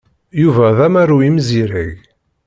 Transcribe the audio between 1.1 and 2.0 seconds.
imzireg.